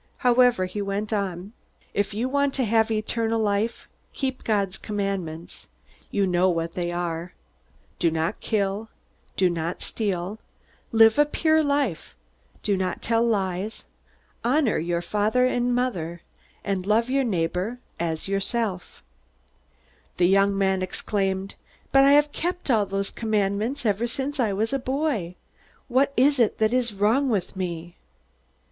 However, 0.17 0.65
he 0.65 0.81
went 0.81 1.13
on: 1.13 1.53
"If 1.93 2.11
you 2.11 2.27
want 2.27 2.55
to 2.55 2.63
have 2.65 2.89
eternal 2.89 3.39
life, 3.39 3.87
keep 4.13 4.43
God's 4.43 4.79
commandments. 4.79 5.67
You 6.09 6.25
know 6.25 6.49
what 6.49 6.71
they 6.71 6.91
are: 6.91 7.33
Do 7.99 8.09
not 8.09 8.39
kill, 8.39 8.89
do 9.37 9.47
not 9.47 9.83
steal, 9.83 10.39
live 10.91 11.19
a 11.19 11.25
pure 11.27 11.63
life, 11.63 12.15
do 12.63 12.75
not 12.75 13.03
tell 13.03 13.21
lies, 13.23 13.85
honor 14.43 14.79
your 14.79 15.03
father 15.03 15.45
and 15.45 15.75
mother, 15.75 16.23
and 16.63 16.87
love 16.87 17.07
your 17.07 17.23
neighbor 17.23 17.77
as 17.99 18.27
yourself." 18.27 19.03
The 20.17 20.25
young 20.27 20.57
man 20.57 20.81
exclaimed: 20.81 21.53
"But 21.91 22.05
I 22.05 22.13
have 22.13 22.31
kept 22.31 22.71
all 22.71 22.87
those 22.87 23.11
commandments 23.11 23.85
ever 23.85 24.07
since 24.07 24.39
I 24.39 24.51
was 24.51 24.73
a 24.73 24.79
boy! 24.79 25.35
What 25.87 26.11
is 26.17 26.39
it 26.39 26.57
that 26.57 26.73
is 26.73 26.91
wrong 26.91 27.29
with 27.29 27.55
me?" 27.55 27.97